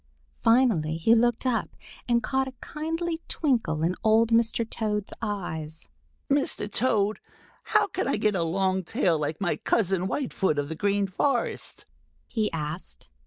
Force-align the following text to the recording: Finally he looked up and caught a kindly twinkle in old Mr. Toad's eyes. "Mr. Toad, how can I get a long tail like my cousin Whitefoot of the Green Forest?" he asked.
Finally 0.41 0.97
he 0.97 1.13
looked 1.13 1.45
up 1.45 1.75
and 2.09 2.23
caught 2.23 2.47
a 2.47 2.53
kindly 2.59 3.21
twinkle 3.27 3.83
in 3.83 3.93
old 4.03 4.31
Mr. 4.31 4.67
Toad's 4.67 5.13
eyes. 5.21 5.89
"Mr. 6.27 6.67
Toad, 6.67 7.19
how 7.65 7.85
can 7.85 8.07
I 8.07 8.17
get 8.17 8.33
a 8.33 8.41
long 8.41 8.83
tail 8.83 9.19
like 9.19 9.39
my 9.39 9.57
cousin 9.57 10.07
Whitefoot 10.07 10.57
of 10.57 10.69
the 10.69 10.75
Green 10.75 11.05
Forest?" 11.05 11.85
he 12.25 12.51
asked. 12.51 13.09